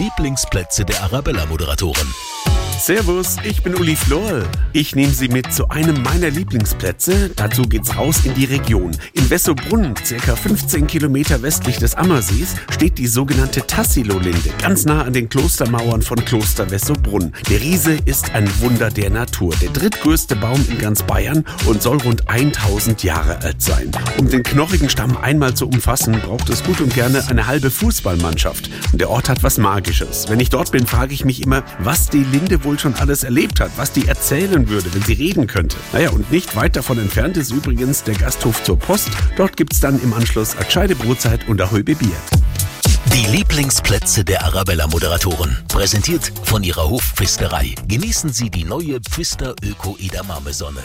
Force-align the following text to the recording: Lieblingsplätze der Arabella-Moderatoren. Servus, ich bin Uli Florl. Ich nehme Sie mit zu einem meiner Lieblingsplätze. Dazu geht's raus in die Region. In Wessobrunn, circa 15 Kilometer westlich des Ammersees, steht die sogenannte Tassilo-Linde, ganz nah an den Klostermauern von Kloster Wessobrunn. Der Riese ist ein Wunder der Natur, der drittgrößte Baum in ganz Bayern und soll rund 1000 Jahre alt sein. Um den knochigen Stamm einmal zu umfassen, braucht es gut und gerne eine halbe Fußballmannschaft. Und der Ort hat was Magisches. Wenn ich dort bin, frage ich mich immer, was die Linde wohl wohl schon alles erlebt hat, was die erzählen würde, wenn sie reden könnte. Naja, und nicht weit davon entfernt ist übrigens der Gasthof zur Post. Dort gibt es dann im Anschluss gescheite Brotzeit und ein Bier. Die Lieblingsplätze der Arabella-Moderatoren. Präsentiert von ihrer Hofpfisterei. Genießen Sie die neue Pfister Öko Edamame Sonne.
Lieblingsplätze 0.00 0.86
der 0.86 1.02
Arabella-Moderatoren. 1.02 2.14
Servus, 2.80 3.36
ich 3.44 3.62
bin 3.62 3.74
Uli 3.74 3.94
Florl. 3.94 4.42
Ich 4.72 4.96
nehme 4.96 5.12
Sie 5.12 5.28
mit 5.28 5.52
zu 5.52 5.68
einem 5.68 6.02
meiner 6.02 6.30
Lieblingsplätze. 6.30 7.30
Dazu 7.36 7.64
geht's 7.64 7.94
raus 7.94 8.24
in 8.24 8.32
die 8.32 8.46
Region. 8.46 8.92
In 9.12 9.28
Wessobrunn, 9.28 9.94
circa 10.02 10.34
15 10.34 10.86
Kilometer 10.86 11.42
westlich 11.42 11.76
des 11.76 11.94
Ammersees, 11.94 12.54
steht 12.70 12.96
die 12.96 13.06
sogenannte 13.06 13.66
Tassilo-Linde, 13.66 14.50
ganz 14.62 14.86
nah 14.86 15.02
an 15.02 15.12
den 15.12 15.28
Klostermauern 15.28 16.00
von 16.00 16.24
Kloster 16.24 16.70
Wessobrunn. 16.70 17.34
Der 17.50 17.60
Riese 17.60 17.98
ist 18.06 18.30
ein 18.34 18.48
Wunder 18.60 18.88
der 18.88 19.10
Natur, 19.10 19.54
der 19.60 19.68
drittgrößte 19.68 20.36
Baum 20.36 20.64
in 20.70 20.78
ganz 20.78 21.02
Bayern 21.02 21.44
und 21.66 21.82
soll 21.82 21.98
rund 21.98 22.30
1000 22.30 23.02
Jahre 23.02 23.42
alt 23.42 23.60
sein. 23.60 23.90
Um 24.16 24.30
den 24.30 24.42
knochigen 24.42 24.88
Stamm 24.88 25.18
einmal 25.18 25.52
zu 25.52 25.68
umfassen, 25.68 26.18
braucht 26.22 26.48
es 26.48 26.64
gut 26.64 26.80
und 26.80 26.94
gerne 26.94 27.28
eine 27.28 27.46
halbe 27.46 27.70
Fußballmannschaft. 27.70 28.70
Und 28.90 29.02
der 29.02 29.10
Ort 29.10 29.28
hat 29.28 29.42
was 29.42 29.58
Magisches. 29.58 30.30
Wenn 30.30 30.40
ich 30.40 30.48
dort 30.48 30.72
bin, 30.72 30.86
frage 30.86 31.12
ich 31.12 31.26
mich 31.26 31.42
immer, 31.42 31.62
was 31.78 32.08
die 32.08 32.24
Linde 32.24 32.64
wohl 32.64 32.69
wohl 32.70 32.78
schon 32.78 32.94
alles 32.94 33.24
erlebt 33.24 33.58
hat, 33.58 33.72
was 33.76 33.90
die 33.90 34.06
erzählen 34.06 34.68
würde, 34.68 34.94
wenn 34.94 35.02
sie 35.02 35.14
reden 35.14 35.48
könnte. 35.48 35.76
Naja, 35.92 36.10
und 36.10 36.30
nicht 36.30 36.54
weit 36.54 36.76
davon 36.76 37.00
entfernt 37.00 37.36
ist 37.36 37.50
übrigens 37.50 38.04
der 38.04 38.14
Gasthof 38.14 38.62
zur 38.62 38.78
Post. 38.78 39.08
Dort 39.36 39.56
gibt 39.56 39.72
es 39.72 39.80
dann 39.80 40.00
im 40.00 40.14
Anschluss 40.14 40.56
gescheite 40.56 40.94
Brotzeit 40.94 41.48
und 41.48 41.60
ein 41.60 41.84
Bier. 41.84 41.96
Die 43.12 43.26
Lieblingsplätze 43.26 44.24
der 44.24 44.44
Arabella-Moderatoren. 44.44 45.58
Präsentiert 45.66 46.32
von 46.44 46.62
ihrer 46.62 46.88
Hofpfisterei. 46.88 47.74
Genießen 47.88 48.32
Sie 48.32 48.50
die 48.50 48.64
neue 48.64 49.00
Pfister 49.00 49.56
Öko 49.64 49.96
Edamame 49.98 50.52
Sonne. 50.52 50.82